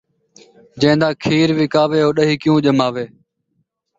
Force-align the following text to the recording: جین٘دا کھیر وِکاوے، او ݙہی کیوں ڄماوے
جین٘دا 0.79 1.09
کھیر 1.23 1.49
وِکاوے، 1.59 1.99
او 2.05 2.11
ݙہی 2.17 2.35
کیوں 2.41 2.57
ڄماوے 2.63 3.05